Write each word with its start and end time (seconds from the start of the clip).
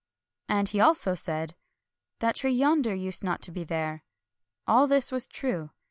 And 0.49 0.67
he 0.67 0.79
also 0.79 1.13
said, 1.13 1.55
—"The 2.21 2.33
tree 2.33 2.53
yonder 2.53 2.95
used 2.95 3.23
not 3.23 3.43
to 3.43 3.51
be 3.51 3.63
there." 3.63 4.03
All 4.65 4.87
this 4.87 5.11
was 5.11 5.27
true. 5.27 5.69